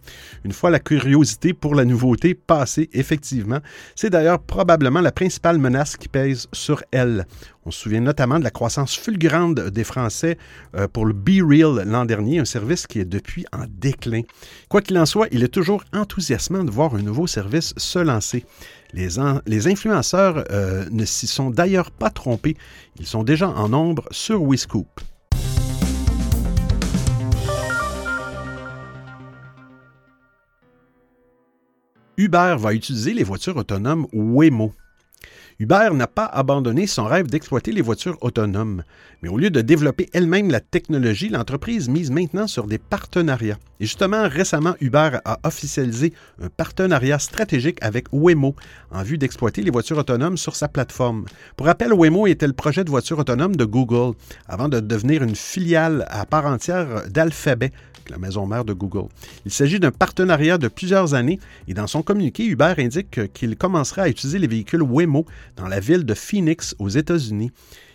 [0.45, 3.59] Une fois la curiosité pour la nouveauté passée, effectivement,
[3.95, 7.27] c'est d'ailleurs probablement la principale menace qui pèse sur elle.
[7.69, 10.39] On se souvient notamment de la croissance fulgurante des Français
[10.75, 14.23] euh, pour le Be Real l'an dernier, un service qui est depuis en déclin.
[14.71, 18.47] Quoi qu'il en soit, il est toujours enthousiasmant de voir un nouveau service se lancer.
[18.95, 22.57] Les, influenceurs euh, ne s'y sont d'ailleurs pas trompés.
[22.99, 25.01] Ils sont déjà en nombre sur WeScoop.
[32.17, 34.73] Uber va utiliser les voitures autonomes Waymo.
[35.61, 38.85] Uber n'a pas abandonné son rêve d'exploiter les voitures autonomes,
[39.23, 43.59] mais au lieu de développer elle-même la technologie, l'entreprise mise maintenant sur des partenariats.
[43.81, 48.55] Et justement, récemment, Uber a officialisé un partenariat stratégique avec Waymo
[48.93, 51.25] en vue d'exploiter les voitures autonomes sur sa plateforme.
[51.57, 54.17] Pour rappel, Waymo était le projet de voiture autonome de Google
[54.47, 57.73] avant de devenir une filiale à part entière d'Alphabet,
[58.11, 59.09] la maison mère de Google.
[59.45, 64.03] Il s'agit d'un partenariat de plusieurs années et dans son communiqué, Uber indique qu'il commencera
[64.03, 67.53] à utiliser les véhicules Waymo dans la ville de Phoenix aux États-Unis.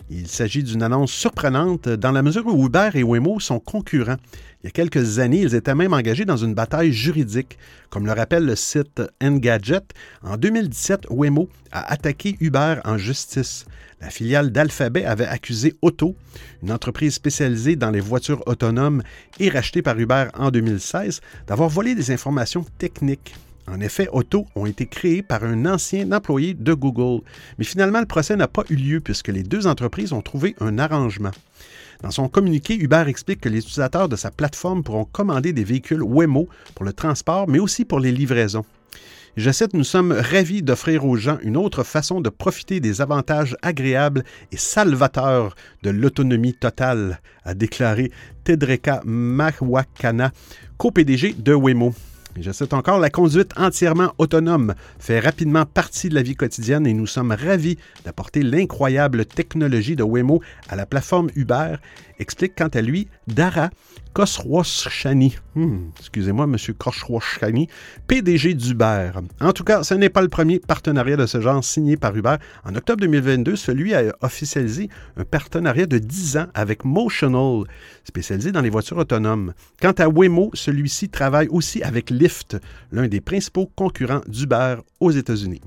[0.09, 4.17] Il s'agit d'une annonce surprenante dans la mesure où Uber et Waymo sont concurrents.
[4.61, 7.57] Il y a quelques années, ils étaient même engagés dans une bataille juridique.
[7.89, 9.81] Comme le rappelle le site Engadget,
[10.21, 13.65] en 2017, Waymo a attaqué Uber en justice.
[14.03, 16.17] La filiale d'Alphabet avait accusé Auto,
[16.61, 19.01] une entreprise spécialisée dans les voitures autonomes
[19.39, 23.33] et rachetée par Uber en 2016, d'avoir volé des informations techniques.
[23.65, 27.23] En effet, Auto ont été créés par un ancien employé de Google,
[27.57, 30.79] mais finalement le procès n'a pas eu lieu puisque les deux entreprises ont trouvé un
[30.79, 31.31] arrangement.
[32.01, 36.03] Dans son communiqué, Uber explique que les utilisateurs de sa plateforme pourront commander des véhicules
[36.03, 38.65] Waymo pour le transport, mais aussi pour les livraisons.
[39.35, 43.57] Je cite, Nous sommes ravis d'offrir aux gens une autre façon de profiter des avantages
[43.63, 48.11] agréables et salvateurs de l'autonomie totale, a déclaré
[48.43, 50.31] Tedreka Mahwakana,
[50.77, 51.95] co-PDG de Waymo.
[52.39, 57.07] Je encore, la conduite entièrement autonome fait rapidement partie de la vie quotidienne et nous
[57.07, 61.77] sommes ravis d'apporter l'incroyable technologie de Waymo à la plateforme Uber,
[62.19, 63.71] explique quant à lui Dara
[64.13, 65.35] Khosrowshani.
[65.55, 66.57] Hmm, excusez-moi, M.
[68.07, 69.11] PDG d'Uber.
[69.41, 72.35] En tout cas, ce n'est pas le premier partenariat de ce genre signé par Uber.
[72.63, 77.63] En octobre 2022, celui a officialisé un partenariat de 10 ans avec Motional,
[78.03, 79.53] spécialisé dans les voitures autonomes.
[79.81, 82.57] Quant à Waymo, celui-ci travaille aussi avec Lyft,
[82.91, 85.61] l'un des principaux concurrents d'Uber aux États-Unis.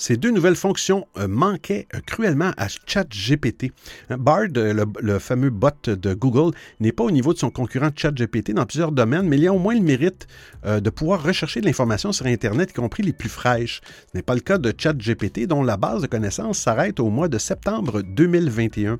[0.00, 3.72] Ces deux nouvelles fonctions euh, manquaient euh, cruellement à ChatGPT.
[4.10, 7.90] Hein, Bard, euh, le, fameux bot de Google, n'est pas au niveau de son concurrent
[7.94, 10.28] ChatGPT dans plusieurs domaines, mais il a au moins le mérite
[10.64, 13.80] de pouvoir rechercher de l'information sur Internet, y compris les plus fraîches.
[14.12, 17.28] Ce n'est pas le cas de ChatGPT, dont la base de connaissances s'arrête au mois
[17.28, 18.98] de septembre 2021.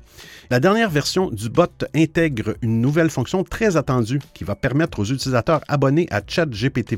[0.49, 5.05] La dernière version du bot intègre une nouvelle fonction très attendue qui va permettre aux
[5.05, 6.97] utilisateurs abonnés à ChatGPT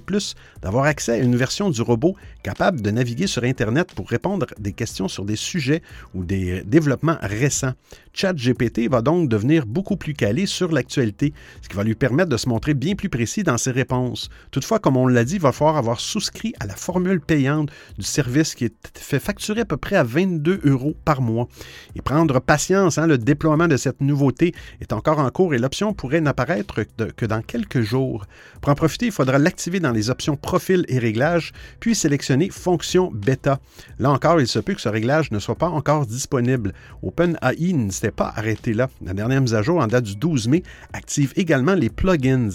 [0.62, 4.60] d'avoir accès à une version du robot capable de naviguer sur Internet pour répondre à
[4.60, 5.82] des questions sur des sujets
[6.14, 7.74] ou des développements récents.
[8.14, 12.38] ChatGPT va donc devenir beaucoup plus calé sur l'actualité, ce qui va lui permettre de
[12.38, 14.30] se montrer bien plus précis dans ses réponses.
[14.52, 18.04] Toutefois, comme on l'a dit, il va falloir avoir souscrit à la formule payante du
[18.04, 21.48] service qui est fait facturer à peu près à 22 euros par mois.
[21.96, 25.94] Et prendre patience, hein, le déploiement de cette nouveauté est encore en cours et l'option
[25.94, 26.82] pourrait n'apparaître
[27.16, 28.26] que dans quelques jours.
[28.62, 33.12] Pour en profiter, il faudra l'activer dans les options profil et réglages, puis sélectionner fonction
[33.12, 33.60] bêta.
[34.00, 36.74] Là encore, il se peut que ce réglage ne soit pas encore disponible.
[37.04, 38.90] OpenAI ne s'était pas arrêté là.
[39.04, 40.64] La dernière mise à jour en date du 12 mai
[40.94, 42.50] active également les plugins.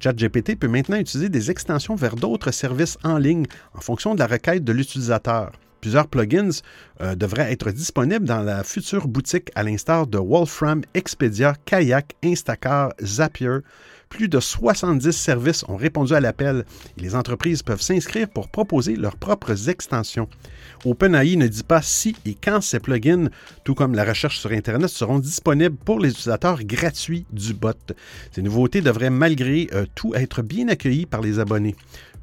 [0.00, 4.26] ChatGPT peut maintenant utiliser des extensions vers d'autres services en ligne en fonction de la
[4.26, 5.52] requête de l'utilisateur.
[5.80, 6.50] Plusieurs plugins
[7.00, 12.92] euh, devraient être disponibles dans la future boutique à l'instar de Wolfram, Expedia, Kayak, Instacart,
[13.02, 13.58] Zapier.
[14.08, 16.64] Plus de 70 services ont répondu à l'appel
[16.96, 20.28] et les entreprises peuvent s'inscrire pour proposer leurs propres extensions.
[20.84, 23.28] OpenAI ne dit pas si et quand ces plugins,
[23.64, 27.72] tout comme la recherche sur Internet, seront disponibles pour les utilisateurs gratuits du bot.
[28.32, 31.74] Ces nouveautés devraient malgré euh, tout être bien accueillies par les abonnés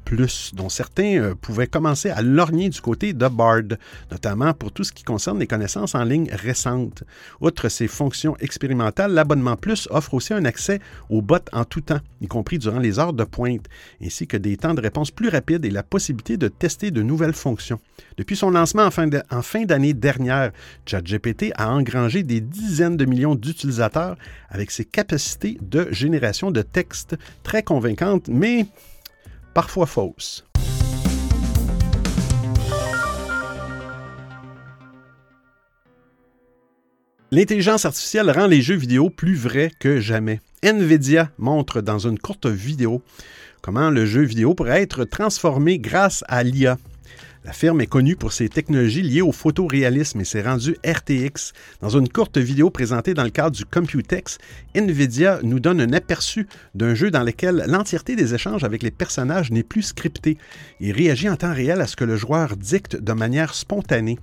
[0.04, 3.78] plus, dont certains euh, pouvaient commencer à lorgner du côté de Bard,
[4.10, 7.04] notamment pour tout ce qui concerne les connaissances en ligne récentes.
[7.40, 12.00] Outre ces fonctions expérimentales, l'abonnement plus offre aussi un accès aux bots en tout temps,
[12.20, 13.66] y compris durant les heures de pointe,
[14.02, 17.32] ainsi que des temps de réponse plus rapides et la possibilité de tester de nouvelles
[17.32, 17.80] fonctions.
[18.16, 20.52] Depuis son lancement en fin d'année dernière,
[20.86, 24.16] ChatGPT a engrangé des dizaines de millions d'utilisateurs
[24.48, 28.66] avec ses capacités de génération de texte très convaincantes, mais
[29.54, 30.44] parfois fausses.
[37.30, 40.40] L'intelligence artificielle rend les jeux vidéo plus vrais que jamais.
[40.62, 43.02] Nvidia montre dans une courte vidéo
[43.60, 46.78] comment le jeu vidéo pourrait être transformé grâce à l'IA.
[47.44, 51.52] La firme est connue pour ses technologies liées au photoréalisme et s'est rendue RTX.
[51.82, 54.38] Dans une courte vidéo présentée dans le cadre du Computex,
[54.74, 59.50] Nvidia nous donne un aperçu d'un jeu dans lequel l'entièreté des échanges avec les personnages
[59.50, 60.38] n'est plus scriptée
[60.80, 64.18] et réagit en temps réel à ce que le joueur dicte de manière spontanée.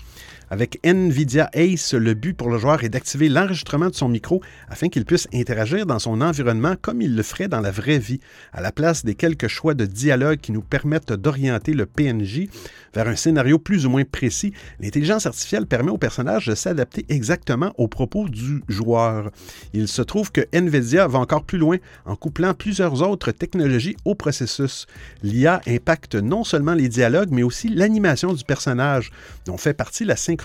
[0.52, 4.90] Avec NVIDIA Ace, le but pour le joueur est d'activer l'enregistrement de son micro afin
[4.90, 8.20] qu'il puisse interagir dans son environnement comme il le ferait dans la vraie vie,
[8.52, 12.50] à la place des quelques choix de dialogue qui nous permettent d'orienter le PNJ
[12.94, 14.52] vers un scénario plus ou moins précis.
[14.82, 19.32] L'intelligence artificielle permet au personnage de s'adapter exactement aux propos du joueur.
[19.72, 24.16] Il se trouve que NVIDIA va encore plus loin en couplant plusieurs autres technologies au
[24.16, 24.86] processus.
[25.24, 29.14] L'IA impacte non seulement les dialogues, mais aussi l'animation du personnage,
[29.46, 30.41] dont fait partie la synchronisation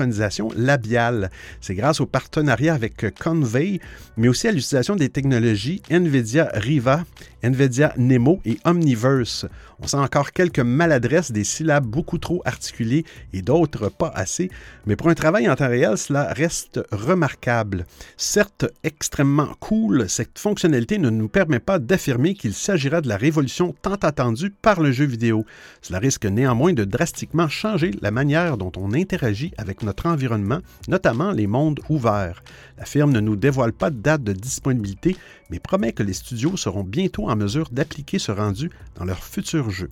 [0.57, 1.31] labiale.
[1.61, 3.81] C'est grâce au partenariat avec Convey,
[4.17, 7.05] mais aussi à l'utilisation des technologies NVIDIA Riva,
[7.47, 9.47] NVIDIA Nemo et Omniverse.
[9.79, 14.51] On sent encore quelques maladresses, des syllabes beaucoup trop articulées et d'autres pas assez,
[14.87, 17.85] mais pour un travail en temps réel, cela reste remarquable.
[18.17, 23.75] Certes extrêmement cool, cette fonctionnalité ne nous permet pas d'affirmer qu'il s'agira de la révolution
[23.83, 25.45] tant attendue par le jeu vidéo.
[25.83, 31.33] Cela risque néanmoins de drastiquement changer la manière dont on interagit avec notre environnement, notamment
[31.33, 32.43] les mondes ouverts.
[32.79, 35.17] La firme ne nous dévoile pas de date de disponibilité,
[35.51, 39.71] mais promet que les studios seront bientôt en mesure d'appliquer ce rendu dans leurs futurs
[39.71, 39.91] jeux.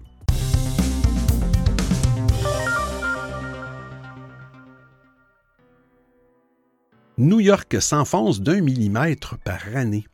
[7.17, 10.05] New York s'enfonce d'un millimètre par année.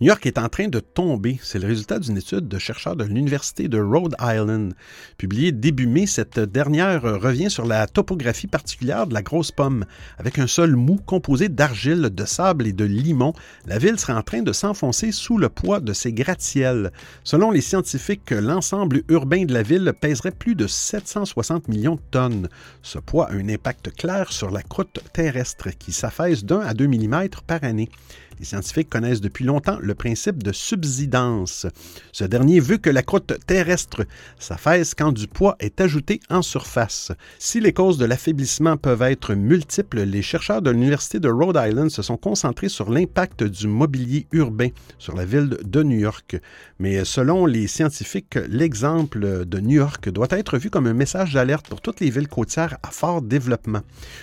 [0.00, 1.38] New York est en train de tomber.
[1.42, 4.74] C'est le résultat d'une étude de chercheurs de l'Université de Rhode Island.
[5.18, 9.84] Publiée début mai, cette dernière revient sur la topographie particulière de la grosse pomme.
[10.18, 13.32] Avec un sol mou composé d'argile, de sable et de limon,
[13.66, 16.92] la ville serait en train de s'enfoncer sous le poids de ses gratte-ciels.
[17.22, 22.48] Selon les scientifiques, l'ensemble urbain de la ville pèserait plus de 760 millions de tonnes.
[22.82, 26.86] Ce poids a un impact clair sur la croûte terrestre qui s'affaisse d'un à deux
[26.86, 27.90] millimètres par année.
[28.38, 31.66] Les scientifiques connaissent depuis longtemps le principe de subsidence.
[32.12, 34.04] Ce dernier veut que la croûte terrestre
[34.38, 37.12] s'affaisse quand du poids est ajouté en surface.
[37.38, 41.90] Si les causes de l'affaiblissement peuvent être multiples, les chercheurs de l'Université de Rhode Island
[41.90, 44.68] se sont concentrés sur l'impact du mobilier urbain
[44.98, 46.36] sur la ville de New York.
[46.78, 51.68] Mais selon les scientifiques, l'exemple de New York doit être vu comme un message d'alerte
[51.68, 53.82] pour toutes les villes côtières à fort développement.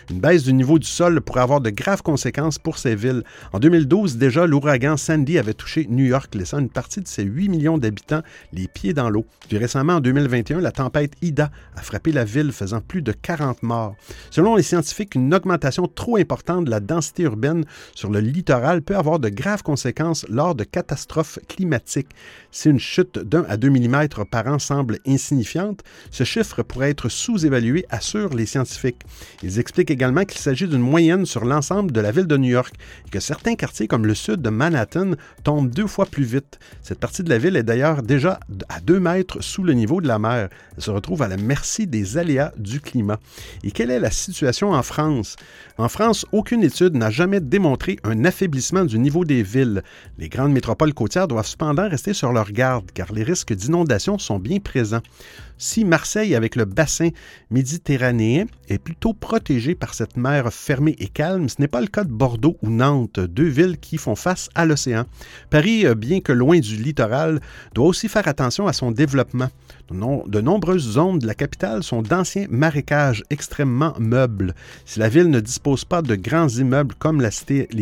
[0.09, 3.23] Une baisse du niveau du sol pourrait avoir de graves conséquences pour ces villes.
[3.53, 7.49] En 2012, déjà, l'ouragan Sandy avait touché New York, laissant une partie de ses 8
[7.49, 8.21] millions d'habitants
[8.51, 9.25] les pieds dans l'eau.
[9.47, 13.63] Puis récemment, en 2021, la tempête Ida a frappé la ville, faisant plus de 40
[13.63, 13.95] morts.
[14.29, 18.95] Selon les scientifiques, une augmentation trop importante de la densité urbaine sur le littoral peut
[18.95, 22.09] avoir de graves conséquences lors de catastrophes climatiques.
[22.51, 27.09] Si une chute d'un à 2 mm par an semble insignifiante, ce chiffre pourrait être
[27.09, 29.01] sous-évalué, assurent les scientifiques.
[29.43, 32.73] Ils expliquent également qu'il s'agit d'une moyenne sur l'ensemble de la ville de New York
[33.05, 36.59] et que certains quartiers comme le sud de Manhattan tombe deux fois plus vite.
[36.81, 38.39] Cette partie de la ville est d'ailleurs déjà
[38.69, 40.47] à deux mètres sous le niveau de la mer.
[40.77, 43.19] Elle se retrouve à la merci des aléas du climat.
[43.65, 45.35] Et quelle est la situation en France?
[45.77, 49.83] En France, aucune étude n'a jamais démontré un affaiblissement du niveau des villes.
[50.17, 54.39] Les grandes métropoles côtières doivent cependant rester sur leur garde car les risques d'inondation sont
[54.39, 55.01] bien présents.
[55.63, 57.09] Si Marseille, avec le bassin
[57.51, 62.03] méditerranéen, est plutôt protégé par cette mer fermée et calme, ce n'est pas le cas
[62.03, 65.05] de Bordeaux ou Nantes, deux villes qui font face à l'océan.
[65.51, 67.41] Paris, euh, bien que loin du littoral,
[67.75, 69.49] doit aussi faire attention à son développement.
[69.91, 74.55] De nombreuses zones de la capitale sont d'anciens marécages extrêmement meubles.
[74.85, 77.31] Si la ville ne dispose pas de grands immeubles comme les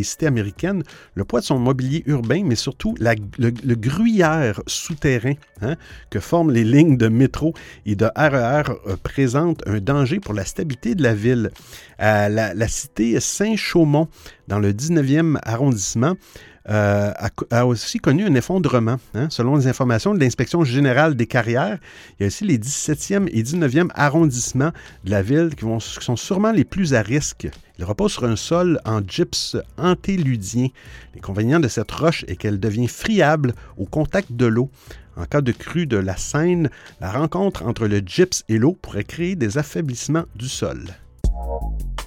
[0.04, 0.84] cités américaines,
[1.14, 5.76] le poids de son mobilier urbain, mais surtout le, gruyère souterrain hein,
[6.10, 7.54] que forment les lignes de métro
[7.86, 11.52] et de RER e euh, présente un danger pour la stabilité de la ville.
[12.00, 14.08] la, cité Saint-Chaumont,
[14.48, 16.16] dans le 19e arrondissement,
[16.70, 17.12] euh,
[17.50, 18.98] a, aussi connu un effondrement.
[19.16, 19.28] Hein.
[19.30, 21.80] Selon les informations de l'Inspection générale des carrières,
[22.20, 24.72] il y a aussi les 17e et 19e arrondissements
[25.04, 27.48] de la ville qui, vont, qui sont sûrement les plus à risque.
[27.80, 30.68] Il repose sur un sol en gypse antéludien.
[31.16, 34.70] L'inconvénient de cette roche est qu'elle devient friable au contact de l'eau.
[35.18, 36.70] En cas de crue de la Seine,
[37.02, 40.86] la rencontre entre le gypse et l'eau pourrait créer des affaiblissements du sol.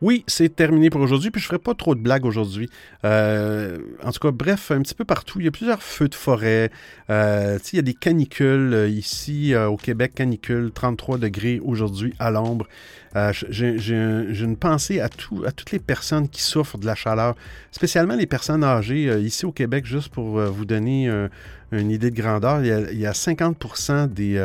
[0.00, 2.70] Oui, c'est terminé pour aujourd'hui, puis je ferai pas trop de blagues aujourd'hui.
[3.04, 6.14] Euh, en tout cas, bref, un petit peu partout, il y a plusieurs feux de
[6.14, 6.70] forêt.
[7.10, 12.30] Euh, il y a des canicules euh, ici au Québec, canicule, 33 degrés aujourd'hui à
[12.30, 12.68] l'ombre.
[13.50, 17.34] J'ai une pensée à, tout, à toutes les personnes qui souffrent de la chaleur,
[17.72, 19.20] spécialement les personnes âgées.
[19.20, 21.10] ici au Québec, juste pour vous donner
[21.72, 24.38] une idée de grandeur, il y il y a 50% des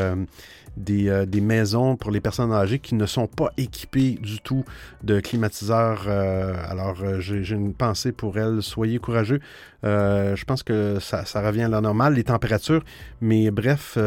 [0.90, 4.66] euh, des, maisons pour les personnes âgées qui ne sont pas équipées du tout
[5.04, 6.06] de climatiseurs.
[6.08, 8.62] Euh, alors, euh, j'ai une pensée pour elles.
[8.62, 9.40] Soyez courageux.
[9.84, 12.84] je pense que ça, revient à la normale, les températures.
[13.22, 13.98] Mais bref,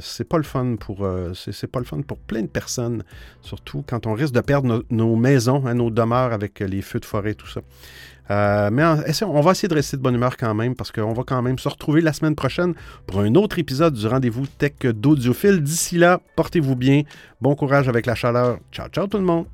[0.00, 3.04] c'est pas le fun pour c'est pas le fun pour plein de personnes,
[3.42, 7.04] surtout quand on risque de perdre nos maisons, hein, nos demeures avec les feux de
[7.04, 7.60] forêt, tout ça.
[8.30, 8.82] Euh, mais
[9.22, 11.58] on va essayer de rester de bonne humeur quand même parce qu'on va quand même
[11.58, 12.74] se retrouver la semaine prochaine
[13.06, 15.62] pour un autre épisode du rendez-vous tech d'audiophile.
[15.62, 17.02] D'ici là, portez-vous bien.
[17.40, 18.58] Bon courage avec la chaleur.
[18.72, 19.46] Ciao, ciao tout le monde.